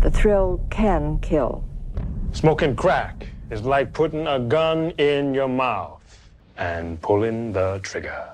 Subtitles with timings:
[0.00, 1.62] The thrill can kill.
[2.32, 6.00] Smoking crack is like putting a gun in your mouth
[6.56, 8.30] and pulling the trigger.